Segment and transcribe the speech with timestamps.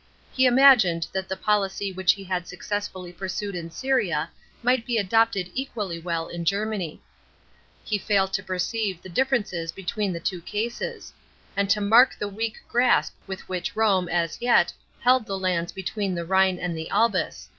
[0.33, 4.31] He imagined that the policy which he had successfully pursued in Syria
[4.63, 6.99] might be adopted equally well in Germany.
[7.83, 11.13] He failed to perceive the differences between the two cases;
[11.55, 16.15] and to mark the weak grasp with which Rome, MS yet, held the lands between
[16.15, 17.49] the Rhine and the A Ibis.